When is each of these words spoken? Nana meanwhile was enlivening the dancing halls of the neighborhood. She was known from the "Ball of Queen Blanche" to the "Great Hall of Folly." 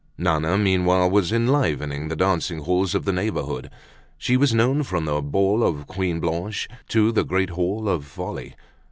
Nana 0.17 0.57
meanwhile 0.57 1.11
was 1.11 1.31
enlivening 1.31 2.07
the 2.07 2.15
dancing 2.15 2.61
halls 2.63 2.95
of 2.95 3.05
the 3.05 3.13
neighborhood. 3.13 3.69
She 4.17 4.35
was 4.35 4.51
known 4.51 4.81
from 4.81 5.05
the 5.05 5.21
"Ball 5.21 5.61
of 5.61 5.85
Queen 5.85 6.19
Blanche" 6.19 6.67
to 6.87 7.11
the 7.11 7.23
"Great 7.23 7.51
Hall 7.51 7.87
of 7.87 8.03
Folly." 8.03 8.55